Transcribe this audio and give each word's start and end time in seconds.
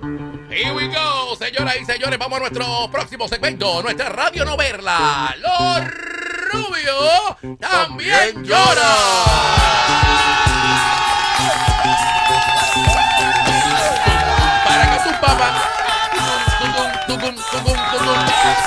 Here 0.00 0.72
we 0.72 0.86
go, 0.88 1.34
señoras 1.36 1.76
y 1.80 1.84
señores. 1.84 2.18
Vamos 2.18 2.36
a 2.36 2.40
nuestro 2.40 2.88
próximo 2.90 3.26
segmento, 3.26 3.82
nuestra 3.82 4.08
radio 4.08 4.44
novela. 4.44 5.34
Los 5.38 5.84
rubios 6.52 7.58
también 7.58 8.44
lloran. 8.44 8.96
Para 14.64 14.90
que 14.92 14.98
tu 15.08 15.20
papá. 15.20 15.74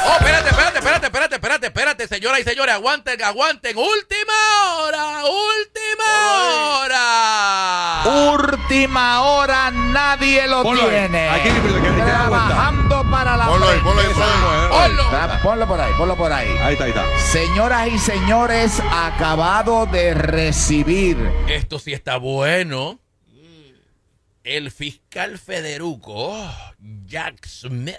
Oh, 0.04 0.16
espérate, 0.20 0.50
espérate, 0.50 0.80
espérate, 0.80 1.06
espérate, 1.06 1.36
espérate, 1.36 1.68
espérate, 1.68 2.08
señoras 2.08 2.42
y 2.42 2.44
señores, 2.44 2.76
aguanten, 2.76 3.22
aguanten. 3.24 3.78
Última 3.78 4.34
hora, 4.82 5.24
última 5.26 5.30
hora. 5.60 5.71
Última 8.42 9.22
hora, 9.22 9.70
nadie 9.72 10.48
lo 10.48 10.64
Ponlo 10.64 10.84
ahí. 10.84 10.90
tiene. 10.90 11.30
Aquí, 11.30 11.50
Trabajando 11.50 13.04
para 13.12 13.38
la 13.38 13.46
Ponlo 13.48 13.68
ahí, 13.68 13.80
ponlo 13.80 14.02
ahí, 14.02 14.08
prensa. 14.08 14.26
ponlo 14.26 14.50
ahí. 14.52 14.88
Ponlo. 14.88 15.04
Ah, 15.12 15.40
Ponlo 15.44 15.68
por 15.68 15.80
ahí, 15.82 15.94
ponlo 15.98 16.16
por 16.18 16.34
ahí. 16.34 16.50
Ahí 16.62 16.74
está, 16.74 16.84
ahí 16.86 16.90
está. 16.92 17.06
Señoras 17.32 17.88
y 17.88 18.00
señores, 18.00 18.82
acabado 18.92 19.86
de 19.86 20.14
recibir 20.14 21.18
Esto 21.48 21.80
sí 21.80 21.94
está 21.94 22.18
bueno. 22.18 23.00
El 24.44 24.72
fiscal 24.72 25.38
Federuco, 25.38 26.36
Jack 27.06 27.46
Smith, 27.46 27.96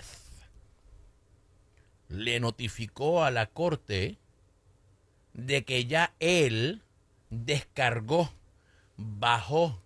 le 2.09 2.41
notificó 2.41 3.23
a 3.25 3.31
la 3.31 3.47
corte 3.47 4.19
de 5.35 5.65
que 5.65 5.87
ya 5.87 6.13
él 6.19 6.83
descargó, 7.31 8.33
bajó, 8.97 9.81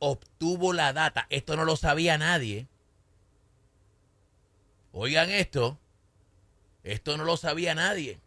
obtuvo 0.00 0.72
la 0.72 0.92
data. 0.92 1.26
Esto 1.30 1.56
no 1.56 1.64
lo 1.64 1.76
sabía 1.76 2.18
nadie. 2.18 2.66
Oigan 4.90 5.30
esto. 5.30 5.78
Esto 6.82 7.16
no 7.16 7.24
lo 7.24 7.36
sabía 7.36 7.76
nadie. 7.76 8.20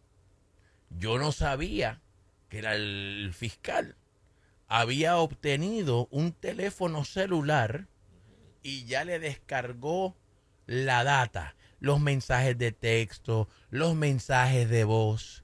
Yo 0.88 1.18
no 1.18 1.30
sabía 1.30 2.00
que 2.48 2.58
era 2.58 2.74
el 2.74 3.34
fiscal 3.34 3.96
había 4.68 5.18
obtenido 5.18 6.08
un 6.10 6.32
teléfono 6.32 7.04
celular 7.04 7.86
y 8.62 8.84
ya 8.86 9.04
le 9.04 9.18
descargó 9.18 10.16
la 10.66 11.04
data, 11.04 11.54
los 11.80 12.00
mensajes 12.00 12.56
de 12.56 12.72
texto, 12.72 13.48
los 13.70 13.94
mensajes 13.94 14.68
de 14.68 14.82
voz. 14.82 15.43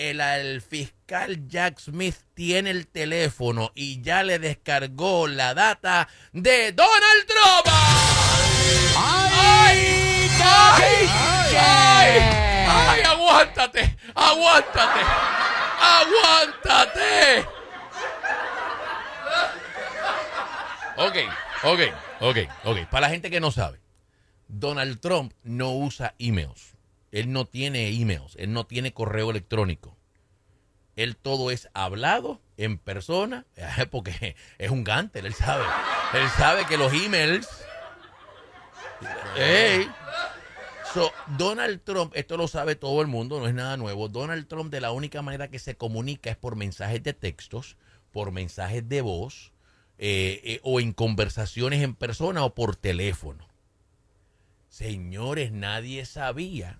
El, 0.00 0.18
el 0.22 0.62
fiscal 0.62 1.46
Jack 1.46 1.78
Smith 1.78 2.16
tiene 2.32 2.70
el 2.70 2.86
teléfono 2.86 3.70
y 3.74 4.00
ya 4.00 4.22
le 4.22 4.38
descargó 4.38 5.28
la 5.28 5.52
data 5.52 6.08
de 6.32 6.72
Donald 6.72 7.26
Trump. 7.26 7.66
¡Ay! 8.96 10.30
¡Ay! 10.42 11.10
¡Ay! 11.52 12.18
¡Ay! 12.66 13.02
¡Aguántate! 13.02 13.98
¡Aguántate! 14.14 15.00
¡Aguántate! 15.82 17.46
Ok, 20.96 21.16
ok, 21.64 21.80
ok, 22.20 22.36
ok. 22.64 22.78
Para 22.90 23.00
la 23.02 23.10
gente 23.10 23.30
que 23.30 23.40
no 23.40 23.50
sabe, 23.50 23.82
Donald 24.48 24.98
Trump 25.00 25.34
no 25.42 25.72
usa 25.72 26.14
emails. 26.18 26.79
Él 27.12 27.32
no 27.32 27.44
tiene 27.44 27.88
emails, 27.88 28.36
él 28.36 28.52
no 28.52 28.66
tiene 28.66 28.92
correo 28.92 29.30
electrónico. 29.30 29.96
Él 30.96 31.16
todo 31.16 31.50
es 31.50 31.68
hablado 31.72 32.40
en 32.56 32.78
persona, 32.78 33.46
porque 33.90 34.36
es 34.58 34.70
un 34.70 34.84
gantel, 34.84 35.26
él 35.26 35.34
sabe. 35.34 35.64
Él 36.14 36.28
sabe 36.36 36.66
que 36.66 36.76
los 36.76 36.92
emails... 36.92 37.48
Ey. 39.36 39.88
So, 40.92 41.12
Donald 41.38 41.82
Trump, 41.84 42.12
esto 42.16 42.36
lo 42.36 42.48
sabe 42.48 42.74
todo 42.74 43.00
el 43.00 43.06
mundo, 43.06 43.38
no 43.38 43.46
es 43.46 43.54
nada 43.54 43.76
nuevo. 43.76 44.08
Donald 44.08 44.48
Trump 44.48 44.72
de 44.72 44.80
la 44.80 44.90
única 44.90 45.22
manera 45.22 45.48
que 45.48 45.60
se 45.60 45.76
comunica 45.76 46.30
es 46.30 46.36
por 46.36 46.56
mensajes 46.56 47.02
de 47.02 47.12
textos, 47.12 47.76
por 48.10 48.32
mensajes 48.32 48.88
de 48.88 49.00
voz, 49.00 49.52
eh, 49.98 50.40
eh, 50.44 50.60
o 50.64 50.80
en 50.80 50.92
conversaciones 50.92 51.82
en 51.82 51.94
persona 51.94 52.44
o 52.44 52.54
por 52.54 52.74
teléfono. 52.74 53.46
Señores, 54.68 55.52
nadie 55.52 56.04
sabía 56.06 56.78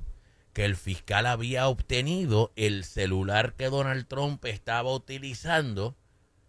que 0.52 0.64
el 0.64 0.76
fiscal 0.76 1.26
había 1.26 1.68
obtenido 1.68 2.52
el 2.56 2.84
celular 2.84 3.54
que 3.54 3.66
Donald 3.66 4.06
Trump 4.06 4.44
estaba 4.44 4.92
utilizando 4.92 5.96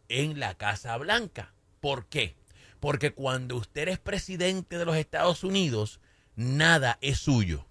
en 0.09 0.39
la 0.39 0.55
Casa 0.55 0.97
Blanca. 0.97 1.53
¿Por 1.79 2.07
qué? 2.07 2.35
Porque 2.79 3.13
cuando 3.13 3.57
usted 3.57 3.87
es 3.87 3.99
presidente 3.99 4.77
de 4.77 4.85
los 4.85 4.95
Estados 4.95 5.43
Unidos, 5.43 5.99
nada 6.35 6.97
es 7.01 7.19
suyo. 7.19 7.67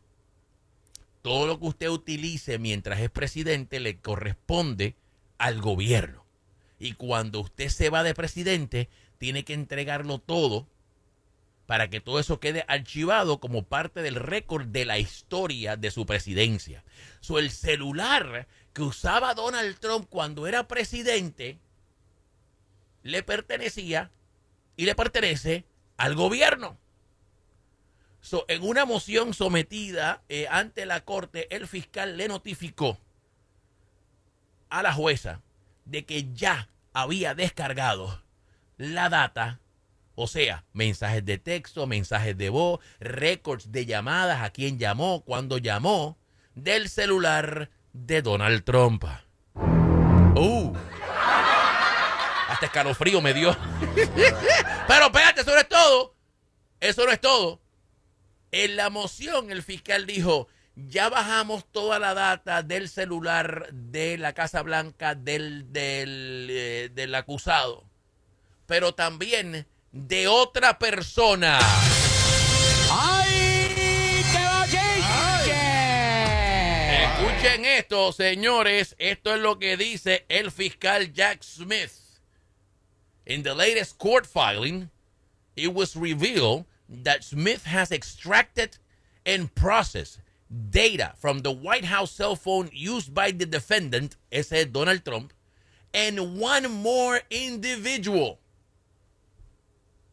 Todo 1.22 1.46
lo 1.46 1.58
que 1.58 1.66
usted 1.66 1.88
utilice 1.88 2.58
mientras 2.58 3.00
es 3.00 3.10
presidente 3.10 3.80
le 3.80 3.98
corresponde 3.98 4.96
al 5.36 5.60
gobierno. 5.60 6.24
Y 6.78 6.92
cuando 6.92 7.40
usted 7.40 7.68
se 7.68 7.90
va 7.90 8.02
de 8.02 8.14
presidente, 8.14 8.88
tiene 9.18 9.44
que 9.44 9.52
entregarlo 9.52 10.18
todo 10.18 10.66
para 11.70 11.88
que 11.88 12.00
todo 12.00 12.18
eso 12.18 12.40
quede 12.40 12.64
archivado 12.66 13.38
como 13.38 13.62
parte 13.62 14.02
del 14.02 14.16
récord 14.16 14.66
de 14.66 14.84
la 14.84 14.98
historia 14.98 15.76
de 15.76 15.92
su 15.92 16.04
presidencia. 16.04 16.82
So, 17.20 17.38
el 17.38 17.52
celular 17.52 18.48
que 18.72 18.82
usaba 18.82 19.34
Donald 19.34 19.78
Trump 19.78 20.08
cuando 20.10 20.48
era 20.48 20.66
presidente 20.66 21.60
le 23.04 23.22
pertenecía 23.22 24.10
y 24.76 24.84
le 24.84 24.96
pertenece 24.96 25.64
al 25.96 26.16
gobierno. 26.16 26.76
So, 28.20 28.46
en 28.48 28.64
una 28.64 28.84
moción 28.84 29.32
sometida 29.32 30.24
eh, 30.28 30.48
ante 30.50 30.86
la 30.86 31.04
corte, 31.04 31.54
el 31.54 31.68
fiscal 31.68 32.16
le 32.16 32.26
notificó 32.26 32.98
a 34.70 34.82
la 34.82 34.92
jueza 34.92 35.40
de 35.84 36.04
que 36.04 36.32
ya 36.34 36.68
había 36.92 37.36
descargado 37.36 38.24
la 38.76 39.08
data, 39.08 39.60
o 40.20 40.26
sea, 40.26 40.66
mensajes 40.74 41.24
de 41.24 41.38
texto, 41.38 41.86
mensajes 41.86 42.36
de 42.36 42.50
voz, 42.50 42.80
récords 42.98 43.72
de 43.72 43.86
llamadas, 43.86 44.42
a 44.42 44.50
quién 44.50 44.78
llamó, 44.78 45.24
cuándo 45.24 45.56
llamó, 45.56 46.18
del 46.54 46.90
celular 46.90 47.70
de 47.94 48.20
Donald 48.20 48.62
Trump. 48.64 49.04
Uh, 50.36 50.74
hasta 52.48 52.66
escalofrío 52.66 53.22
me 53.22 53.32
dio. 53.32 53.56
Pero 54.88 55.06
espérate, 55.06 55.40
eso 55.40 55.52
no 55.52 55.58
es 55.58 55.68
todo. 55.68 56.14
Eso 56.80 57.06
no 57.06 57.12
es 57.12 57.20
todo. 57.22 57.62
En 58.52 58.76
la 58.76 58.90
moción 58.90 59.50
el 59.50 59.62
fiscal 59.62 60.04
dijo, 60.04 60.48
ya 60.74 61.08
bajamos 61.08 61.64
toda 61.72 61.98
la 61.98 62.12
data 62.12 62.62
del 62.62 62.90
celular 62.90 63.70
de 63.72 64.18
la 64.18 64.34
Casa 64.34 64.60
Blanca 64.60 65.14
del, 65.14 65.72
del, 65.72 66.48
eh, 66.50 66.90
del 66.92 67.14
acusado, 67.14 67.88
pero 68.66 68.94
también 68.94 69.66
de 69.92 70.28
otra 70.28 70.78
persona. 70.78 71.58
¡Ay! 72.90 73.40
¡Qué 74.70 74.78
Escuchen 77.02 77.64
esto, 77.64 78.12
señores. 78.12 78.94
Esto 78.98 79.34
es 79.34 79.40
lo 79.40 79.58
que 79.58 79.76
dice 79.76 80.24
el 80.28 80.50
fiscal 80.50 81.12
Jack 81.12 81.42
Smith. 81.42 81.92
In 83.26 83.42
the 83.42 83.54
latest 83.54 83.98
court 83.98 84.26
filing, 84.26 84.90
it 85.56 85.72
was 85.74 85.96
revealed 85.96 86.64
that 86.88 87.24
Smith 87.24 87.64
has 87.64 87.92
extracted 87.92 88.78
and 89.24 89.54
processed 89.54 90.18
data 90.70 91.12
from 91.16 91.40
the 91.42 91.52
White 91.52 91.84
House 91.84 92.10
cell 92.10 92.36
phone 92.36 92.70
used 92.72 93.14
by 93.14 93.30
the 93.30 93.46
defendant, 93.46 94.16
ese 94.32 94.52
es 94.52 94.66
Donald 94.66 95.04
Trump, 95.04 95.32
and 95.94 96.38
one 96.38 96.70
more 96.70 97.20
individual. 97.30 98.38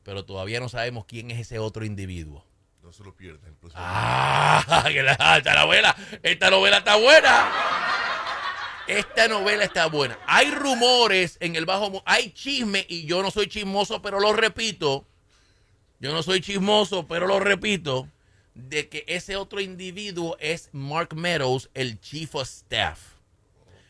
Pero 0.07 0.23
todavía 0.23 0.61
no 0.61 0.69
sabemos 0.69 1.03
quién 1.03 1.31
es 1.31 1.39
ese 1.41 1.59
otro 1.59 1.83
individuo. 1.83 2.45
No 2.81 2.93
se 2.93 3.03
lo 3.03 3.13
pierdan. 3.13 3.57
Ah, 3.75 4.85
que 4.87 5.03
la- 5.03 5.35
esta 5.37 5.53
novela, 5.53 5.93
esta 6.23 6.49
novela 6.49 6.77
está 6.77 6.95
buena. 6.95 7.51
Esta 8.87 9.27
novela 9.27 9.65
está 9.65 9.87
buena. 9.87 10.17
Hay 10.25 10.49
rumores 10.51 11.35
en 11.41 11.57
el 11.57 11.65
bajo, 11.65 12.03
hay 12.05 12.31
chisme 12.31 12.85
y 12.87 13.05
yo 13.05 13.21
no 13.21 13.31
soy 13.31 13.47
chismoso, 13.47 14.01
pero 14.01 14.21
lo 14.21 14.31
repito. 14.31 15.05
Yo 15.99 16.13
no 16.13 16.23
soy 16.23 16.39
chismoso, 16.39 17.05
pero 17.05 17.27
lo 17.27 17.41
repito, 17.41 18.07
de 18.53 18.87
que 18.87 19.03
ese 19.09 19.35
otro 19.35 19.59
individuo 19.59 20.37
es 20.39 20.69
Mark 20.71 21.17
Meadows, 21.17 21.69
el 21.73 21.99
chief 21.99 22.33
of 22.33 22.47
staff. 22.47 22.99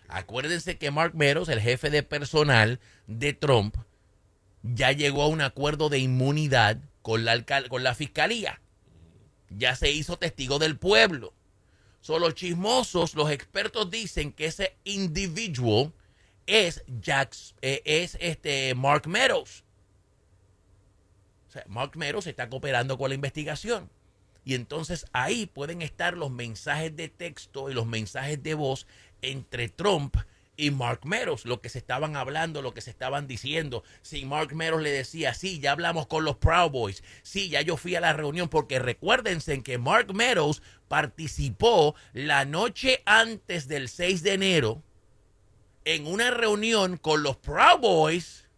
Acuérdense 0.08 0.80
que 0.80 0.90
Mark 0.90 1.14
Meadows, 1.14 1.48
el 1.50 1.62
jefe 1.62 1.92
de 1.92 2.02
personal 2.02 2.80
de 3.06 3.34
Trump, 3.34 3.76
ya 4.74 4.92
llegó 4.92 5.24
a 5.24 5.28
un 5.28 5.42
acuerdo 5.42 5.90
de 5.90 6.00
inmunidad 6.00 6.78
con 7.02 7.26
la, 7.26 7.44
con 7.70 7.84
la 7.84 7.96
fiscalía 7.96 8.60
ya 9.50 9.76
se 9.76 9.92
hizo 9.92 10.18
testigo 10.18 10.60
del 10.60 10.78
pueblo. 10.78 11.34
Son 12.02 12.22
los 12.22 12.36
chismosos, 12.36 13.16
los 13.16 13.32
expertos 13.32 13.90
dicen 13.90 14.32
que 14.32 14.46
ese 14.46 14.76
individuo 14.84 15.94
es 16.46 16.84
Jack, 17.02 17.36
eh, 17.62 17.82
es 17.86 18.18
este 18.22 18.74
Mark 18.76 19.08
Meadows. 19.08 19.64
O 21.50 21.52
sea, 21.52 21.66
Mark 21.68 21.92
Meadows 21.96 22.28
está 22.28 22.50
cooperando 22.50 22.98
con 22.98 23.10
la 23.10 23.16
investigación. 23.16 23.90
Y 24.46 24.56
entonces 24.56 25.06
ahí 25.12 25.46
pueden 25.46 25.82
estar 25.82 26.16
los 26.16 26.32
mensajes 26.32 26.96
de 26.96 27.10
texto 27.10 27.70
y 27.70 27.74
los 27.74 27.86
mensajes 27.86 28.42
de 28.42 28.54
voz 28.54 28.88
entre 29.22 29.68
Trump 29.68 30.16
y 30.16 30.22
Mark 30.72 31.02
Meadows, 31.06 31.46
lo 31.46 31.62
que 31.62 31.70
se 31.70 31.78
estaban 31.78 32.16
hablando, 32.16 32.62
lo 32.62 32.74
que 32.74 32.82
se 32.82 32.90
estaban 32.90 33.28
diciendo. 33.28 33.84
Si 34.02 34.26
Mark 34.26 34.56
Meadows 34.56 34.82
le 34.82 34.92
decía, 34.92 35.34
sí, 35.34 35.60
ya 35.60 35.72
hablamos 35.72 36.08
con 36.08 36.26
los 36.26 36.38
Proud 36.38 36.72
Boys, 36.72 37.04
sí, 37.22 37.50
ya 37.50 37.62
yo 37.62 37.78
fui 37.78 37.96
a 37.96 38.02
la 38.02 38.14
reunión, 38.14 38.50
porque 38.50 38.80
recuérdense 38.80 39.62
que 39.62 39.78
Mark 39.78 40.14
Meadows 40.14 40.62
participó 40.88 41.96
la 42.14 42.46
noche 42.46 43.04
antes 43.06 43.68
del 43.68 43.88
6 43.90 44.24
de 44.24 44.34
enero 44.34 44.84
en 45.86 46.08
una 46.08 46.32
reunión 46.32 46.98
con 46.98 47.24
los 47.24 47.38
Proud 47.38 47.80
Boys 47.80 48.50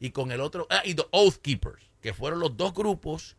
y 0.00 0.10
con 0.10 0.32
el 0.32 0.40
otro, 0.40 0.66
ah, 0.68 0.82
y 0.84 0.94
The 0.94 1.06
Oath 1.12 1.36
Keepers, 1.36 1.90
que 2.02 2.12
fueron 2.12 2.40
los 2.40 2.56
dos 2.56 2.74
grupos 2.74 3.36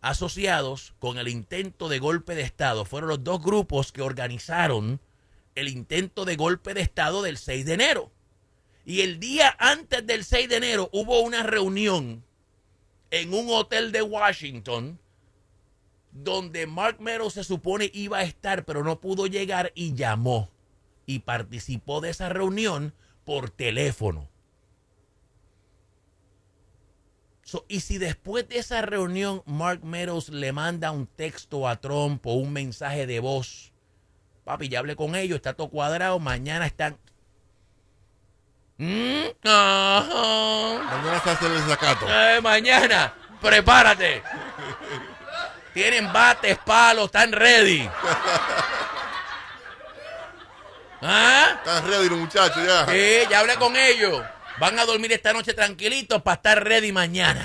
asociados 0.00 0.94
con 0.98 1.18
el 1.18 1.28
intento 1.28 1.88
de 1.88 1.98
golpe 1.98 2.34
de 2.34 2.42
Estado. 2.42 2.84
Fueron 2.84 3.08
los 3.08 3.24
dos 3.24 3.42
grupos 3.42 3.92
que 3.92 4.02
organizaron 4.02 5.00
el 5.56 5.68
intento 5.68 6.24
de 6.24 6.36
golpe 6.36 6.72
de 6.74 6.82
Estado 6.82 7.22
del 7.22 7.38
6 7.38 7.66
de 7.66 7.74
enero. 7.74 8.12
Y 8.84 9.00
el 9.00 9.18
día 9.18 9.56
antes 9.58 10.06
del 10.06 10.24
6 10.24 10.48
de 10.48 10.56
enero 10.56 10.88
hubo 10.92 11.20
una 11.20 11.42
reunión 11.42 12.24
en 13.10 13.34
un 13.34 13.48
hotel 13.50 13.90
de 13.90 14.02
Washington 14.02 15.00
donde 16.12 16.66
Mark 16.66 17.00
Meadows 17.00 17.34
se 17.34 17.44
supone 17.44 17.90
iba 17.92 18.18
a 18.18 18.22
estar, 18.22 18.64
pero 18.64 18.84
no 18.84 19.00
pudo 19.00 19.26
llegar 19.26 19.72
y 19.74 19.94
llamó 19.94 20.50
y 21.04 21.20
participó 21.20 22.00
de 22.00 22.10
esa 22.10 22.28
reunión 22.28 22.94
por 23.24 23.50
teléfono. 23.50 24.28
y 27.68 27.80
si 27.80 27.98
después 27.98 28.48
de 28.48 28.58
esa 28.58 28.82
reunión 28.82 29.42
Mark 29.46 29.84
Meadows 29.84 30.28
le 30.28 30.52
manda 30.52 30.90
un 30.90 31.06
texto 31.06 31.68
a 31.68 31.80
Trump 31.80 32.26
o 32.26 32.34
un 32.34 32.52
mensaje 32.52 33.06
de 33.06 33.20
voz, 33.20 33.72
papi, 34.46 34.68
ya 34.68 34.78
hablé 34.78 34.94
con 34.94 35.16
ellos, 35.16 35.36
está 35.36 35.54
todo 35.54 35.68
cuadrado, 35.68 36.20
mañana 36.20 36.66
están... 36.66 36.96
Mm, 38.78 39.24
mañana 39.42 41.16
está 41.16 41.32
hacer 41.32 41.50
el 41.50 41.68
sacato. 41.68 42.06
Eh, 42.08 42.40
mañana, 42.40 43.12
prepárate. 43.40 44.22
Tienen 45.74 46.12
bates, 46.12 46.56
palos, 46.64 47.06
están 47.06 47.32
ready. 47.32 47.90
¿Ah? 51.02 51.56
Están 51.58 51.88
ready 51.88 52.08
los 52.08 52.18
muchachos 52.18 52.64
ya. 52.64 52.86
Sí, 52.86 53.22
ya 53.28 53.40
hablé 53.40 53.56
con 53.56 53.76
ellos. 53.76 54.22
Van 54.58 54.78
a 54.78 54.84
dormir 54.84 55.12
esta 55.12 55.32
noche 55.32 55.54
tranquilitos 55.54 56.22
para 56.22 56.36
estar 56.36 56.62
ready 56.62 56.92
mañana. 56.92 57.44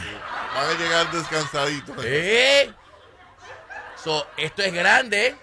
Van 0.53 0.69
a 0.69 0.79
llegar 0.79 1.09
descansaditos. 1.11 1.97
¿Eh? 2.05 2.71
esto 4.37 4.61
es 4.61 4.73
grande. 4.73 5.35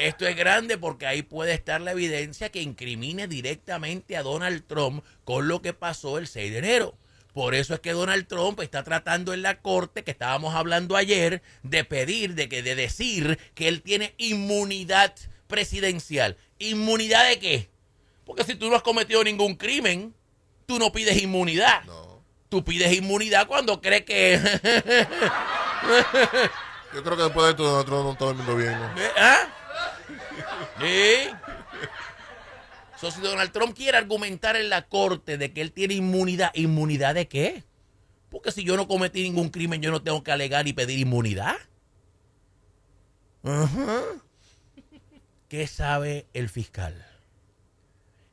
Esto 0.00 0.26
es 0.26 0.34
grande 0.34 0.78
porque 0.78 1.06
ahí 1.06 1.20
puede 1.20 1.52
estar 1.52 1.78
la 1.78 1.92
evidencia 1.92 2.48
que 2.48 2.62
incrimine 2.62 3.28
directamente 3.28 4.16
a 4.16 4.22
Donald 4.22 4.64
Trump 4.66 5.04
con 5.26 5.46
lo 5.46 5.60
que 5.60 5.74
pasó 5.74 6.16
el 6.16 6.26
6 6.26 6.52
de 6.52 6.58
enero. 6.58 6.96
Por 7.34 7.54
eso 7.54 7.74
es 7.74 7.80
que 7.80 7.92
Donald 7.92 8.26
Trump 8.26 8.58
está 8.60 8.82
tratando 8.82 9.34
en 9.34 9.42
la 9.42 9.60
corte, 9.60 10.02
que 10.02 10.10
estábamos 10.10 10.54
hablando 10.54 10.96
ayer, 10.96 11.42
de 11.62 11.84
pedir, 11.84 12.34
de 12.34 12.48
que 12.48 12.62
de 12.62 12.76
decir 12.76 13.38
que 13.54 13.68
él 13.68 13.82
tiene 13.82 14.14
inmunidad 14.16 15.14
presidencial. 15.46 16.38
¿Inmunidad 16.58 17.28
de 17.28 17.38
qué? 17.38 17.68
Porque 18.24 18.44
si 18.44 18.54
tú 18.54 18.70
no 18.70 18.76
has 18.76 18.82
cometido 18.82 19.22
ningún 19.22 19.56
crimen, 19.56 20.14
tú 20.64 20.78
no 20.78 20.92
pides 20.92 21.20
inmunidad. 21.22 21.84
No. 21.84 22.24
Tú 22.48 22.64
pides 22.64 22.90
inmunidad 22.94 23.46
cuando 23.46 23.82
crees 23.82 24.06
que. 24.06 24.40
Yo 26.94 27.04
creo 27.04 27.16
que 27.18 27.22
después 27.22 27.44
de 27.44 27.50
esto 27.50 27.62
nosotros 27.64 28.04
no 28.04 28.12
estamos 28.12 28.34
viendo 28.36 28.56
bien. 28.56 28.74
¿Ah? 29.18 29.59
¿Sí? 30.80 31.30
si 33.10 33.20
Donald 33.22 33.50
Trump 33.52 33.74
quiere 33.74 33.96
argumentar 33.96 34.56
en 34.56 34.68
la 34.68 34.86
corte 34.86 35.38
de 35.38 35.52
que 35.52 35.62
él 35.62 35.72
tiene 35.72 35.94
inmunidad, 35.94 36.50
¿inmunidad 36.54 37.14
de 37.14 37.28
qué? 37.28 37.64
Porque 38.28 38.52
si 38.52 38.62
yo 38.62 38.76
no 38.76 38.86
cometí 38.86 39.22
ningún 39.22 39.48
crimen, 39.48 39.80
yo 39.80 39.90
no 39.90 40.02
tengo 40.02 40.22
que 40.22 40.32
alegar 40.32 40.68
y 40.68 40.72
pedir 40.72 40.98
inmunidad. 40.98 41.56
¿Qué 45.48 45.66
sabe 45.66 46.26
el 46.34 46.48
fiscal? 46.48 47.06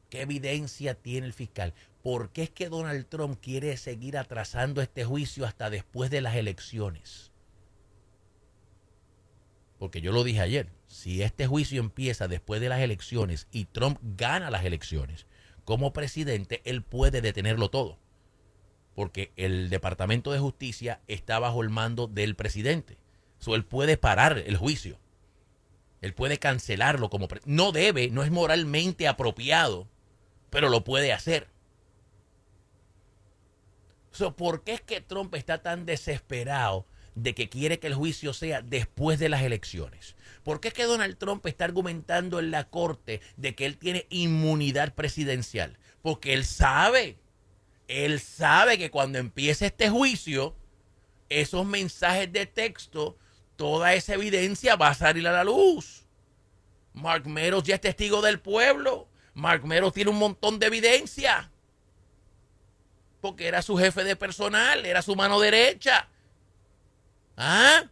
¿Qué 0.10 0.22
evidencia 0.22 0.96
tiene 0.96 1.28
el 1.28 1.34
fiscal? 1.34 1.74
¿Por 2.04 2.30
qué 2.30 2.44
es 2.44 2.50
que 2.50 2.70
Donald 2.70 3.08
Trump 3.08 3.40
quiere 3.42 3.76
seguir 3.78 4.18
atrasando 4.18 4.82
este 4.82 5.04
juicio 5.06 5.46
hasta 5.46 5.70
después 5.70 6.12
de 6.12 6.22
las 6.22 6.36
elecciones? 6.36 7.27
Porque 9.78 10.02
yo 10.02 10.12
lo 10.12 10.24
dije 10.24 10.42
ayer, 10.42 10.72
si 10.88 11.22
este 11.22 11.48
juicio 11.48 11.80
empieza 11.80 12.28
después 12.28 12.62
de 12.62 12.70
las 12.70 12.80
elecciones 12.80 13.48
y 13.52 13.66
Trump 13.66 14.00
gana 14.02 14.50
las 14.50 14.66
elecciones 14.66 15.28
como 15.66 15.94
presidente, 15.94 16.62
él 16.66 16.82
puede 16.82 17.22
detenerlo 17.22 17.70
todo. 17.70 18.00
Porque 18.96 19.32
el 19.36 19.70
Departamento 19.70 20.32
de 20.32 20.40
Justicia 20.40 21.02
está 21.08 21.38
bajo 21.38 21.62
el 21.62 21.70
mando 21.70 22.08
del 22.08 22.36
presidente. 22.36 22.98
So, 23.38 23.54
él 23.54 23.66
puede 23.66 23.98
parar 23.98 24.40
el 24.40 24.58
juicio. 24.58 24.98
Él 26.02 26.14
puede 26.14 26.40
cancelarlo 26.40 27.10
como... 27.10 27.28
No 27.46 27.72
debe, 27.72 28.10
no 28.10 28.24
es 28.24 28.32
moralmente 28.32 29.08
apropiado, 29.08 29.88
pero 30.50 30.70
lo 30.70 30.84
puede 30.84 31.14
hacer. 31.14 31.48
¿Por 34.36 34.64
qué 34.64 34.74
es 34.74 34.82
que 34.82 35.02
Trump 35.02 35.36
está 35.36 35.62
tan 35.62 35.86
desesperado 35.86 36.88
de 37.18 37.36
que 37.36 37.50
quiere 37.50 37.80
que 37.80 37.88
el 37.88 37.94
juicio 37.94 38.34
sea 38.34 38.62
después 38.62 39.20
de 39.20 39.30
las 39.30 39.42
elecciones? 39.42 40.16
¿Por 40.44 40.60
qué 40.60 40.70
es 40.70 40.74
que 40.74 40.84
Donald 40.84 41.18
Trump 41.18 41.46
está 41.46 41.66
argumentando 41.66 42.40
en 42.40 42.52
la 42.52 42.70
corte 42.70 43.22
de 43.36 43.56
que 43.56 43.66
él 43.66 43.78
tiene 43.78 44.08
inmunidad 44.10 44.94
presidencial? 44.94 45.78
Porque 46.02 46.34
él 46.34 46.46
sabe, 46.46 47.18
él 47.88 48.20
sabe 48.20 48.78
que 48.78 48.92
cuando 48.92 49.18
empiece 49.18 49.66
este 49.66 49.90
juicio, 49.90 50.56
esos 51.30 51.66
mensajes 51.66 52.32
de 52.32 52.46
texto, 52.46 53.18
toda 53.56 53.94
esa 53.94 54.14
evidencia 54.14 54.76
va 54.76 54.90
a 54.90 54.96
salir 54.96 55.28
a 55.28 55.34
la 55.34 55.44
luz. 55.44 56.06
Mark 56.94 57.28
Meadows 57.28 57.64
ya 57.64 57.76
es 57.76 57.82
testigo 57.82 58.22
del 58.22 58.40
pueblo. 58.40 59.08
Mark 59.34 59.66
Meadows 59.66 59.94
tiene 59.94 60.12
un 60.12 60.18
montón 60.18 60.60
de 60.60 60.68
evidencia 60.68 61.52
porque 63.22 63.48
era 63.48 63.62
su 63.62 63.76
jefe 63.78 64.04
de 64.04 64.16
personal, 64.16 64.86
era 64.86 65.02
su 65.02 65.16
mano 65.16 65.40
derecha. 65.40 66.08
¿Ah? 67.38 67.84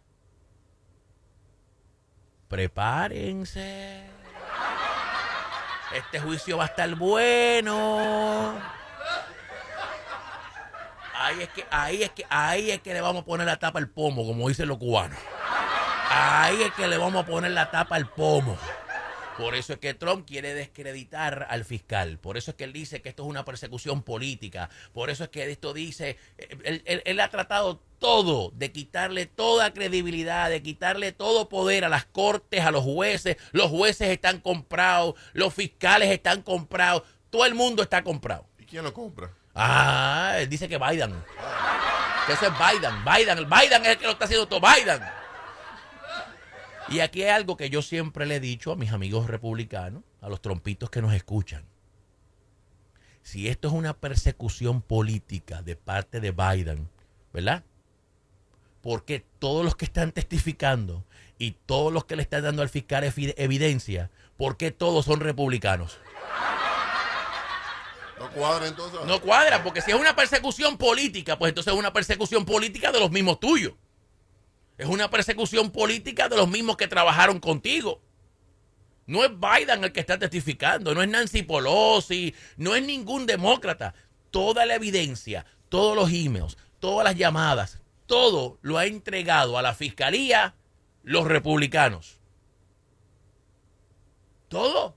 Prepárense. 2.48 4.04
Este 5.94 6.20
juicio 6.20 6.58
va 6.58 6.64
a 6.64 6.66
estar 6.66 6.92
bueno. 6.96 8.60
Ahí 11.14 11.42
es 11.42 11.48
que, 11.48 11.66
ahí 11.70 12.02
es 12.02 12.10
que, 12.10 12.26
ahí 12.28 12.70
es 12.70 12.80
que 12.80 12.92
le 12.92 13.00
vamos 13.00 13.22
a 13.22 13.24
poner 13.24 13.46
la 13.46 13.58
tapa 13.58 13.78
al 13.78 13.88
pomo, 13.88 14.26
como 14.26 14.48
dicen 14.48 14.68
los 14.68 14.78
cubanos. 14.78 15.18
Ahí 16.10 16.62
es 16.62 16.72
que 16.72 16.86
le 16.86 16.98
vamos 16.98 17.24
a 17.24 17.26
poner 17.26 17.52
la 17.52 17.70
tapa 17.70 17.96
al 17.96 18.08
pomo. 18.08 18.58
Por 19.36 19.54
eso 19.54 19.74
es 19.74 19.78
que 19.78 19.92
Trump 19.92 20.26
quiere 20.26 20.54
descreditar 20.54 21.46
al 21.50 21.64
fiscal. 21.64 22.18
Por 22.18 22.36
eso 22.36 22.52
es 22.52 22.56
que 22.56 22.64
él 22.64 22.72
dice 22.72 23.02
que 23.02 23.10
esto 23.10 23.24
es 23.24 23.28
una 23.28 23.44
persecución 23.44 24.02
política. 24.02 24.70
Por 24.94 25.10
eso 25.10 25.24
es 25.24 25.30
que 25.30 25.50
esto 25.50 25.74
dice, 25.74 26.16
él, 26.38 27.20
ha 27.20 27.28
tratado 27.28 27.82
todo 27.98 28.52
de 28.54 28.72
quitarle 28.72 29.26
toda 29.26 29.72
credibilidad, 29.72 30.50
de 30.50 30.62
quitarle 30.62 31.12
todo 31.12 31.48
poder 31.48 31.84
a 31.84 31.88
las 31.88 32.04
cortes, 32.04 32.64
a 32.64 32.70
los 32.70 32.84
jueces. 32.84 33.36
Los 33.52 33.70
jueces 33.70 34.08
están 34.08 34.40
comprados, 34.40 35.14
los 35.32 35.52
fiscales 35.54 36.10
están 36.10 36.42
comprados, 36.42 37.02
todo 37.30 37.44
el 37.44 37.54
mundo 37.54 37.82
está 37.82 38.02
comprado. 38.02 38.46
¿Y 38.58 38.64
quién 38.64 38.84
lo 38.84 38.92
compra? 38.92 39.30
Ah, 39.54 40.34
él 40.38 40.48
dice 40.48 40.68
que 40.68 40.78
Biden. 40.78 41.14
Que 42.26 42.32
eso 42.34 42.46
es 42.46 42.52
Biden. 42.52 43.04
Biden, 43.04 43.38
el 43.38 43.46
Biden 43.46 43.82
es 43.82 43.88
el 43.88 43.98
que 43.98 44.04
lo 44.04 44.12
está 44.12 44.26
haciendo 44.26 44.46
todo. 44.46 44.60
Biden. 44.60 45.00
Y 46.88 47.00
aquí 47.00 47.22
hay 47.22 47.30
algo 47.30 47.56
que 47.56 47.70
yo 47.70 47.82
siempre 47.82 48.26
le 48.26 48.36
he 48.36 48.40
dicho 48.40 48.70
a 48.70 48.76
mis 48.76 48.92
amigos 48.92 49.26
republicanos, 49.28 50.02
a 50.20 50.28
los 50.28 50.40
trompitos 50.40 50.90
que 50.90 51.02
nos 51.02 51.14
escuchan. 51.14 51.64
Si 53.22 53.48
esto 53.48 53.68
es 53.68 53.74
una 53.74 53.96
persecución 53.96 54.82
política 54.82 55.62
de 55.62 55.74
parte 55.74 56.20
de 56.20 56.30
Biden, 56.30 56.88
¿verdad? 57.32 57.64
Porque 58.86 59.26
todos 59.40 59.64
los 59.64 59.74
que 59.74 59.84
están 59.84 60.12
testificando 60.12 61.04
y 61.40 61.56
todos 61.66 61.92
los 61.92 62.04
que 62.04 62.14
le 62.14 62.22
están 62.22 62.44
dando 62.44 62.62
al 62.62 62.68
fiscal 62.68 63.02
evidencia, 63.02 64.12
¿por 64.36 64.56
qué 64.56 64.70
todos 64.70 65.06
son 65.06 65.18
republicanos? 65.18 65.98
No 68.20 68.30
cuadra 68.30 68.68
entonces. 68.68 69.00
No 69.04 69.20
cuadra, 69.20 69.64
porque 69.64 69.80
si 69.80 69.90
es 69.90 69.96
una 69.96 70.14
persecución 70.14 70.78
política, 70.78 71.36
pues 71.36 71.48
entonces 71.48 71.72
es 71.72 71.78
una 71.80 71.92
persecución 71.92 72.44
política 72.44 72.92
de 72.92 73.00
los 73.00 73.10
mismos 73.10 73.40
tuyos. 73.40 73.72
Es 74.78 74.86
una 74.86 75.10
persecución 75.10 75.72
política 75.72 76.28
de 76.28 76.36
los 76.36 76.48
mismos 76.48 76.76
que 76.76 76.86
trabajaron 76.86 77.40
contigo. 77.40 78.00
No 79.06 79.24
es 79.24 79.32
Biden 79.32 79.82
el 79.82 79.90
que 79.90 79.98
está 79.98 80.16
testificando, 80.16 80.94
no 80.94 81.02
es 81.02 81.08
Nancy 81.08 81.42
Pelosi, 81.42 82.36
no 82.56 82.76
es 82.76 82.86
ningún 82.86 83.26
demócrata. 83.26 83.94
Toda 84.30 84.64
la 84.64 84.76
evidencia, 84.76 85.44
todos 85.70 85.96
los 85.96 86.08
emails, 86.12 86.56
todas 86.78 87.04
las 87.04 87.16
llamadas, 87.16 87.80
todo 88.06 88.58
lo 88.62 88.78
ha 88.78 88.86
entregado 88.86 89.58
a 89.58 89.62
la 89.62 89.74
fiscalía 89.74 90.54
los 91.02 91.26
republicanos. 91.26 92.18
Todo. 94.48 94.96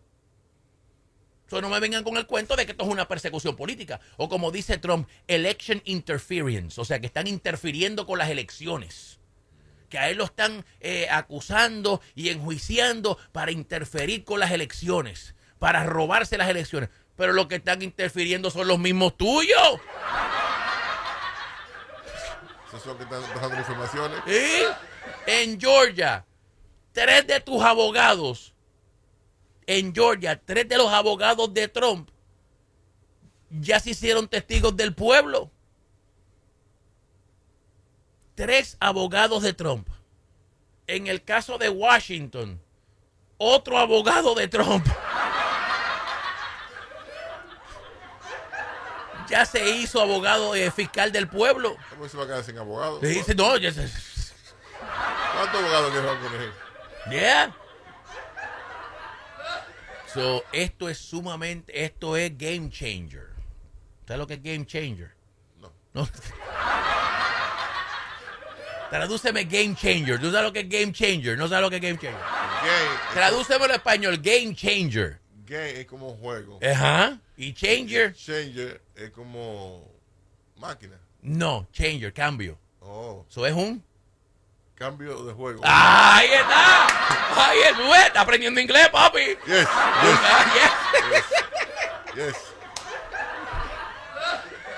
So, 1.49 1.61
no 1.61 1.69
me 1.69 1.79
vengan 1.79 2.03
con 2.03 2.15
el 2.17 2.27
cuento 2.27 2.55
de 2.55 2.65
que 2.65 2.73
esto 2.73 2.83
es 2.83 2.89
una 2.91 3.07
persecución 3.07 3.55
política. 3.55 3.99
O 4.17 4.29
como 4.29 4.51
dice 4.51 4.77
Trump, 4.77 5.07
election 5.27 5.81
interference. 5.85 6.79
O 6.79 6.85
sea, 6.85 6.99
que 6.99 7.07
están 7.07 7.25
interfiriendo 7.27 8.05
con 8.05 8.19
las 8.19 8.29
elecciones. 8.29 9.19
Que 9.89 9.97
a 9.97 10.09
él 10.11 10.17
lo 10.17 10.25
están 10.25 10.63
eh, 10.79 11.07
acusando 11.09 12.01
y 12.13 12.29
enjuiciando 12.29 13.17
para 13.31 13.51
interferir 13.51 14.23
con 14.23 14.39
las 14.39 14.51
elecciones. 14.51 15.33
Para 15.57 15.83
robarse 15.83 16.37
las 16.37 16.49
elecciones. 16.49 16.89
Pero 17.17 17.33
los 17.33 17.47
que 17.47 17.55
están 17.55 17.81
interfiriendo 17.81 18.51
son 18.51 18.67
los 18.67 18.77
mismos 18.77 19.17
tuyos. 19.17 19.79
En 25.27 25.59
Georgia, 25.59 26.25
tres 26.91 27.27
de 27.27 27.39
tus 27.39 27.61
abogados, 27.63 28.53
en 29.65 29.93
Georgia, 29.93 30.39
tres 30.43 30.67
de 30.67 30.77
los 30.77 30.91
abogados 30.91 31.53
de 31.53 31.67
Trump 31.67 32.09
ya 33.49 33.79
se 33.79 33.91
hicieron 33.91 34.27
testigos 34.27 34.75
del 34.75 34.93
pueblo. 34.93 35.51
Tres 38.35 38.77
abogados 38.79 39.43
de 39.43 39.53
Trump. 39.53 39.88
En 40.88 41.07
el 41.07 41.23
caso 41.23 41.57
de 41.57 41.69
Washington, 41.69 42.61
otro 43.38 43.77
abogado 43.77 44.33
de 44.35 44.47
Trump. 44.47 44.85
Ya 49.29 49.45
se 49.45 49.69
hizo 49.77 50.01
abogado 50.01 50.55
eh, 50.55 50.71
fiscal 50.71 51.12
del 51.12 51.27
pueblo. 51.27 51.77
¿Cómo 51.91 52.07
se 52.09 52.17
va 52.17 52.24
a 52.24 52.27
quedar 52.27 52.43
sin 52.43 52.57
abogado? 52.57 53.00
Le 53.01 53.09
dice, 53.09 53.36
no, 53.36 53.57
ya 53.57 53.71
se- 53.71 53.88
¿Cuántos 55.36 55.62
abogados 55.62 55.91
que 55.93 56.00
van 56.00 56.17
a 56.17 56.19
poner? 56.21 56.51
Yeah. 57.12 57.55
So, 60.13 60.43
esto 60.51 60.89
es 60.89 60.98
sumamente, 60.98 61.83
esto 61.86 62.17
es 62.17 62.36
game 62.38 62.69
changer. 62.71 63.27
¿Sabes 64.07 64.19
lo 64.19 64.25
que 64.27 64.33
es 64.36 64.41
game 64.43 64.65
changer? 64.65 65.12
No. 65.59 65.71
No. 65.93 66.09
Tradúceme 68.89 69.43
game 69.43 69.75
changer. 69.75 70.19
¿Tú 70.19 70.31
sabes 70.31 70.48
lo 70.48 70.53
que 70.53 70.62
es 70.62 70.69
game 70.69 70.91
changer? 70.91 71.38
¿No 71.38 71.48
sabes 71.48 71.62
lo 71.62 71.69
que 71.69 71.75
es 71.75 71.81
game 71.83 71.98
changer? 72.00 72.19
Gay. 72.19 72.88
es 73.09 73.13
Tradúceme 73.13 73.65
en 73.65 73.71
español, 73.71 74.17
game 74.17 74.55
changer. 74.55 75.18
Es 75.51 75.86
como 75.86 76.15
juego. 76.15 76.60
Ajá. 76.63 77.18
¿Y 77.38 77.53
changer? 77.53 78.13
Changer 78.13 78.82
es 78.96 79.10
como 79.12 79.86
máquina. 80.58 80.98
No, 81.22 81.68
changer, 81.72 82.13
cambio. 82.13 82.58
Oh, 82.82 83.25
Eso 83.29 83.46
es 83.46 83.53
un... 83.53 83.84
cambio 84.75 85.24
de 85.25 85.34
juego. 85.34 85.62
¡Ahí 85.63 86.27
está! 86.32 86.88
¡Ahí 87.50 87.60
está! 87.60 88.08
Está 88.08 88.22
aprendiendo 88.22 88.60
inglés, 88.62 88.88
papi. 88.89 89.20
Yes, 89.20 89.68
yes, 90.03 91.24
yes. 92.15 92.15
yes. 92.15 92.36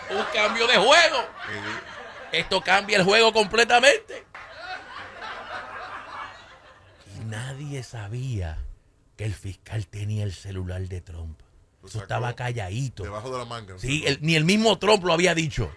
Un 0.10 0.25
cambio 0.34 0.68
de 0.68 0.78
juego. 0.78 1.18
Eh, 1.20 2.40
Esto 2.40 2.62
cambia 2.62 2.98
el 2.98 3.04
juego 3.04 3.32
completamente. 3.32 4.25
Y 7.16 7.20
nadie 7.25 7.84
sabía 7.84 8.58
que 9.22 9.28
el 9.28 9.36
fiscal 9.36 9.86
tenía 9.86 10.24
el 10.24 10.34
celular 10.34 10.82
de 10.82 11.00
Trump. 11.00 11.40
Eso 11.86 12.01
estaba 12.01 12.34
calladito. 12.36 13.04
Debajo 13.04 13.30
de 13.32 13.38
la 13.38 13.46
manga. 13.46 13.75
Sí, 13.78 14.04
el- 14.08 14.18
ni 14.22 14.34
el 14.36 14.46
mismo 14.46 14.80
Trump 14.80 15.04
lo 15.04 15.13
había 15.13 15.36
dicho. 15.36 15.72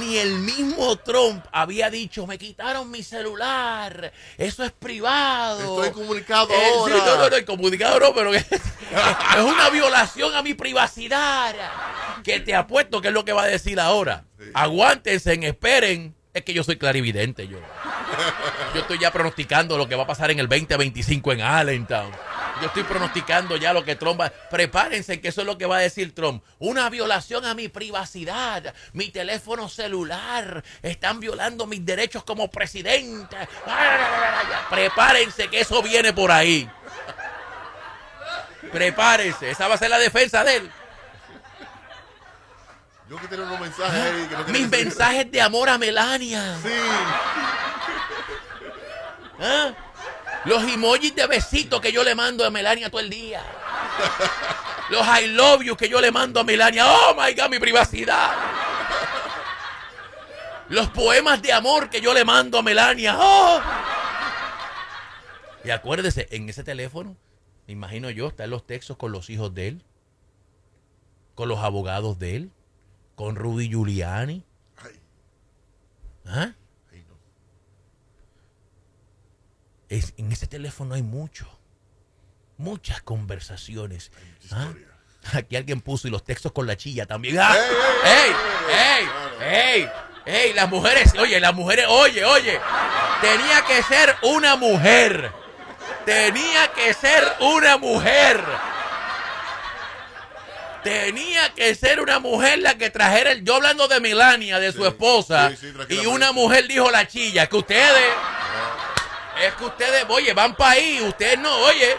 Ni 0.00 0.16
el 0.16 0.40
mismo 0.40 0.96
Trump 0.96 1.44
había 1.52 1.88
dicho, 1.88 2.26
me 2.26 2.38
quitaron 2.38 2.90
mi 2.90 3.04
celular. 3.04 4.12
Eso 4.36 4.64
es 4.64 4.72
privado. 4.72 5.84
Estoy 5.84 5.92
comunicado 6.02 6.48
Eh, 6.50 6.70
sí, 6.86 6.90
no, 6.90 7.16
no, 7.16 7.30
no, 7.30 7.36
el 7.36 7.44
comunicado 7.44 8.00
no, 8.00 8.12
pero 8.12 8.34
es, 8.34 8.44
es 8.50 9.44
una 9.44 9.70
violación 9.70 10.34
a 10.34 10.42
mi 10.42 10.54
privacidad. 10.54 11.54
Que 12.24 12.40
te 12.40 12.56
apuesto 12.56 13.00
que 13.00 13.08
es 13.08 13.14
lo 13.14 13.24
que 13.24 13.32
va 13.32 13.44
a 13.44 13.46
decir 13.46 13.78
ahora. 13.78 14.24
Sí. 14.36 14.46
Aguántense, 14.52 15.34
esperen. 15.46 16.16
Es 16.34 16.42
que 16.44 16.54
yo 16.54 16.64
soy 16.64 16.76
clarividente, 16.76 17.46
yo. 17.46 17.58
Yo 18.74 18.80
estoy 18.80 18.98
ya 18.98 19.12
pronosticando 19.12 19.76
lo 19.76 19.88
que 19.88 19.94
va 19.94 20.04
a 20.04 20.06
pasar 20.06 20.30
en 20.30 20.38
el 20.38 20.48
2025 20.48 21.32
en 21.32 21.40
Allentown. 21.42 22.10
Yo 22.60 22.68
estoy 22.68 22.84
pronosticando 22.84 23.56
ya 23.56 23.72
lo 23.72 23.84
que 23.84 23.96
Trump 23.96 24.20
va. 24.20 24.30
Prepárense 24.30 25.20
que 25.20 25.28
eso 25.28 25.40
es 25.40 25.46
lo 25.46 25.58
que 25.58 25.66
va 25.66 25.78
a 25.78 25.80
decir 25.80 26.14
Trump. 26.14 26.44
Una 26.58 26.88
violación 26.90 27.44
a 27.44 27.54
mi 27.54 27.68
privacidad, 27.68 28.74
mi 28.92 29.08
teléfono 29.08 29.68
celular. 29.68 30.62
Están 30.80 31.20
violando 31.20 31.66
mis 31.66 31.84
derechos 31.84 32.24
como 32.24 32.50
presidente. 32.50 33.36
Prepárense 34.70 35.48
que 35.48 35.60
eso 35.60 35.82
viene 35.82 36.12
por 36.12 36.30
ahí. 36.30 36.70
Prepárense. 38.70 39.50
Esa 39.50 39.68
va 39.68 39.74
a 39.74 39.78
ser 39.78 39.90
la 39.90 39.98
defensa 39.98 40.44
de 40.44 40.56
él. 40.56 40.70
Yo 43.10 43.16
que 43.18 43.28
tenía 43.28 43.44
unos 43.44 43.60
mensajes 43.60 44.28
que 44.28 44.36
no 44.36 44.44
Mis 44.44 44.68
mensajes 44.70 45.30
de 45.30 45.40
amor 45.42 45.68
a 45.68 45.76
Melania. 45.76 46.56
Sí. 46.62 46.70
¿Ah? 49.40 49.74
Los 50.44 50.62
emojis 50.64 51.14
de 51.14 51.26
besito 51.26 51.80
que 51.80 51.92
yo 51.92 52.02
le 52.02 52.14
mando 52.14 52.44
a 52.44 52.50
Melania 52.50 52.90
todo 52.90 53.00
el 53.00 53.10
día. 53.10 53.42
Los 54.90 55.06
I 55.06 55.28
love 55.28 55.62
you 55.62 55.76
que 55.76 55.88
yo 55.88 56.00
le 56.00 56.10
mando 56.10 56.40
a 56.40 56.44
Melania. 56.44 56.84
Oh 56.86 57.14
my 57.14 57.32
God, 57.34 57.48
mi 57.48 57.58
privacidad. 57.58 58.34
Los 60.68 60.88
poemas 60.90 61.40
de 61.42 61.52
amor 61.52 61.90
que 61.90 62.00
yo 62.00 62.12
le 62.14 62.24
mando 62.24 62.58
a 62.58 62.62
Melania. 62.62 63.16
Oh. 63.18 63.60
Y 65.64 65.70
acuérdese, 65.70 66.26
en 66.30 66.48
ese 66.48 66.64
teléfono, 66.64 67.16
me 67.66 67.72
imagino 67.72 68.10
yo, 68.10 68.28
están 68.28 68.50
los 68.50 68.66
textos 68.66 68.96
con 68.96 69.12
los 69.12 69.30
hijos 69.30 69.54
de 69.54 69.68
él, 69.68 69.84
con 71.34 71.48
los 71.48 71.60
abogados 71.60 72.18
de 72.18 72.36
él, 72.36 72.50
con 73.14 73.36
Rudy 73.36 73.68
Giuliani. 73.68 74.44
¿Ah? 76.26 76.52
ay, 76.92 77.04
no. 77.08 77.14
Es- 79.92 80.14
en 80.16 80.32
ese 80.32 80.46
teléfono 80.46 80.94
hay 80.94 81.02
mucho, 81.02 81.46
muchas 82.56 83.02
conversaciones. 83.02 84.10
¿Ah? 84.50 84.68
Aquí 85.34 85.54
alguien 85.56 85.80
puso 85.82 86.08
y 86.08 86.10
los 86.10 86.24
textos 86.24 86.50
con 86.52 86.66
la 86.66 86.76
chilla 86.76 87.04
también. 87.06 87.38
¡Ah! 87.38 87.54
¡Ey, 88.04 88.32
¡Ey! 88.74 89.08
ey, 89.40 89.88
¡Ey! 90.24 90.52
Las 90.54 90.68
mujeres, 90.70 91.12
oye, 91.18 91.38
las 91.40 91.54
mujeres, 91.54 91.86
oye, 91.88 92.24
oye. 92.24 92.58
Tenía 93.20 93.62
que 93.66 93.82
ser 93.82 94.16
una 94.22 94.56
mujer. 94.56 95.30
Tenía 96.06 96.72
que 96.74 96.94
ser 96.94 97.22
una 97.40 97.76
mujer. 97.76 98.42
Tenía 100.82 101.52
que 101.54 101.74
ser 101.76 102.00
una 102.00 102.18
mujer 102.18 102.58
la 102.58 102.76
que 102.76 102.90
trajera 102.90 103.30
el. 103.30 103.44
Yo 103.44 103.54
hablando 103.56 103.86
de 103.86 104.00
Melania, 104.00 104.58
de 104.58 104.72
su 104.72 104.84
esposa. 104.84 105.50
sí, 105.50 105.56
sí, 105.88 105.94
y 105.94 106.06
una 106.06 106.32
mujer 106.32 106.66
dijo 106.66 106.90
la 106.90 107.06
chilla. 107.06 107.46
Que 107.46 107.56
ustedes. 107.56 108.12
Es 109.40 109.54
que 109.54 109.64
ustedes, 109.64 110.04
oye, 110.08 110.32
van 110.34 110.54
para 110.54 110.72
ahí, 110.72 111.00
ustedes 111.02 111.38
no, 111.38 111.54
oye. 111.60 111.96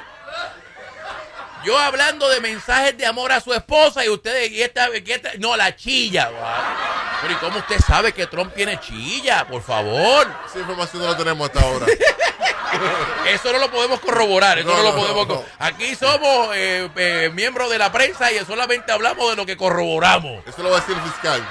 Yo 1.66 1.78
hablando 1.80 2.28
de 2.28 2.42
mensajes 2.42 2.98
de 2.98 3.06
amor 3.06 3.32
a 3.32 3.40
su 3.40 3.54
esposa 3.54 4.04
y 4.04 4.10
ustedes, 4.10 4.52
y 4.52 4.62
esta, 4.62 4.90
y 4.98 5.12
esta- 5.12 5.32
no, 5.40 5.56
la 5.56 5.74
chilla. 5.75 6.30
Pero 7.22 7.34
¿y 7.34 7.38
cómo 7.38 7.60
usted 7.60 7.80
sabe 7.80 8.12
que 8.12 8.28
Trump 8.28 8.54
tiene 8.54 8.80
chilla? 8.82 9.48
Por 9.48 9.63
favor. 9.63 10.28
Esa 10.50 10.60
información 10.60 11.04
no 11.04 11.12
la 11.12 11.18
tenemos 11.18 11.48
hasta 11.48 11.62
ahora. 11.66 11.86
Eso 13.28 13.54
no 13.54 13.60
lo 13.60 13.70
podemos 13.72 14.00
corroborar, 14.00 14.58
eso 14.58 14.68
no, 14.68 14.78
No, 14.78 14.84
lo 14.84 14.96
podemos... 14.96 15.28
no. 15.28 15.46
Aquí 15.60 15.94
somos 15.96 16.50
eh, 16.56 16.90
eh, 16.96 17.30
miembros 17.32 17.70
de 17.70 17.78
la 17.78 17.92
prensa 17.92 18.32
y 18.32 18.40
solamente 18.46 18.92
hablamos 18.92 19.30
de 19.30 19.36
lo 19.36 19.46
que 19.46 19.56
corroboramos. 19.56 20.44
Eso 20.48 20.63
lo 20.63 20.72
va 20.72 20.78
a 20.78 20.82
decir 20.82 20.98
el 20.98 21.04
fiscal. 21.04 21.48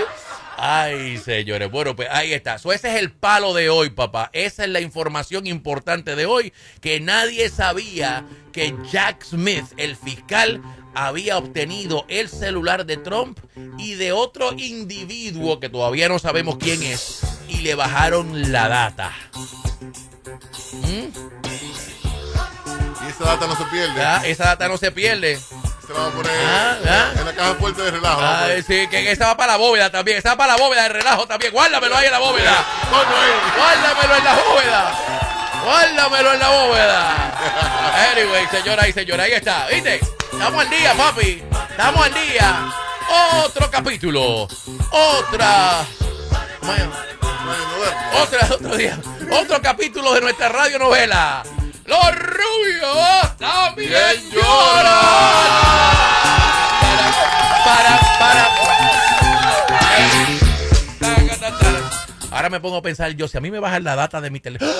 Ay, 0.62 1.16
señores. 1.16 1.70
Bueno, 1.70 1.96
pues 1.96 2.08
ahí 2.10 2.34
está. 2.34 2.58
So, 2.58 2.70
ese 2.70 2.90
es 2.90 2.96
el 3.00 3.10
palo 3.10 3.54
de 3.54 3.70
hoy, 3.70 3.88
papá. 3.88 4.28
Esa 4.34 4.64
es 4.64 4.68
la 4.68 4.80
información 4.80 5.46
importante 5.46 6.16
de 6.16 6.26
hoy. 6.26 6.52
Que 6.82 7.00
nadie 7.00 7.48
sabía 7.48 8.26
que 8.52 8.74
Jack 8.92 9.24
Smith, 9.24 9.64
el 9.78 9.96
fiscal, 9.96 10.60
había 10.94 11.38
obtenido 11.38 12.04
el 12.08 12.28
celular 12.28 12.84
de 12.84 12.98
Trump 12.98 13.38
y 13.78 13.94
de 13.94 14.12
otro 14.12 14.52
individuo 14.52 15.60
que 15.60 15.70
todavía 15.70 16.10
no 16.10 16.18
sabemos 16.18 16.58
quién 16.58 16.82
es. 16.82 17.20
Y 17.48 17.62
le 17.62 17.74
bajaron 17.74 18.52
la 18.52 18.68
data. 18.68 19.12
¿Mm? 20.74 21.06
Y 23.02 23.08
esa 23.08 23.24
data 23.24 23.46
no 23.46 23.56
se 23.56 23.64
pierde. 23.64 23.94
Ya, 23.96 24.26
Esa 24.26 24.44
data 24.44 24.68
no 24.68 24.76
se 24.76 24.92
pierde. 24.92 25.38
Se 25.90 25.94
la 25.94 26.02
va 26.02 26.06
a 26.06 26.10
poner 26.12 26.32
Ah, 26.46 26.76
ah. 26.88 27.12
en 27.18 27.26
la 27.26 27.32
caja 27.32 27.54
fuerte 27.54 27.82
de 27.82 27.90
relajo. 27.90 28.22
sí, 28.64 28.86
que 28.88 29.10
esa 29.10 29.26
va 29.26 29.36
para 29.36 29.52
la 29.54 29.58
bóveda 29.58 29.90
también. 29.90 30.18
Esa 30.18 30.30
va 30.30 30.36
para 30.36 30.52
la 30.56 30.62
bóveda 30.62 30.82
de 30.84 30.88
relajo 30.90 31.26
también. 31.26 31.52
Guárdamelo 31.52 31.96
ahí 31.96 32.06
en 32.06 32.12
la 32.12 32.18
bóveda. 32.20 32.64
Guárdamelo 33.56 34.16
en 34.16 34.24
la 34.24 34.34
bóveda. 34.34 34.92
Guárdamelo 35.64 36.32
en 36.34 36.38
la 36.38 36.48
bóveda. 36.48 38.12
Anyway, 38.12 38.46
señora 38.52 38.86
y 38.86 38.92
señora, 38.92 39.24
ahí 39.24 39.32
está. 39.32 39.66
¿Viste? 39.66 40.00
Estamos 40.32 40.60
al 40.64 40.70
día, 40.70 40.94
papi. 40.94 41.42
Estamos 41.70 42.06
al 42.06 42.14
día. 42.14 42.72
Otro 43.44 43.68
capítulo. 43.68 44.46
Otra. 44.92 45.84
Bueno, 46.62 46.92
otra, 48.22 48.48
otro 48.48 48.76
día. 48.76 48.96
Otro 49.32 49.60
capítulo 49.60 50.14
de 50.14 50.20
nuestra 50.20 50.48
radionovela. 50.50 51.42
Los 51.90 52.14
rubios 52.14 53.36
también 53.36 54.30
lloran. 54.30 54.94
Para, 57.64 57.98
para, 58.16 58.44
para. 58.60 58.90
Ahora 62.30 62.48
me 62.48 62.60
pongo 62.60 62.76
a 62.76 62.82
pensar 62.82 63.10
yo, 63.10 63.26
si 63.26 63.38
a 63.38 63.40
mí 63.40 63.50
me 63.50 63.58
bajan 63.58 63.82
la 63.82 63.96
data 63.96 64.20
de 64.20 64.30
mi 64.30 64.38
teléfono. 64.38 64.70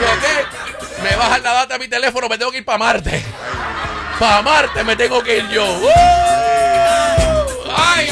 ¿Qué? 0.00 1.04
Me 1.04 1.14
bajan 1.14 1.40
la 1.44 1.52
data 1.52 1.74
de 1.74 1.78
mi 1.78 1.88
teléfono, 1.88 2.28
me 2.28 2.36
tengo 2.36 2.50
que 2.50 2.58
ir 2.58 2.64
para 2.64 2.78
Marte. 2.78 3.24
Para 4.18 4.42
Marte 4.42 4.82
me 4.82 4.96
tengo 4.96 5.22
que 5.22 5.38
ir 5.38 5.48
yo. 5.50 5.64
¡Uh! 5.64 5.88
¡Ay! 7.76 8.08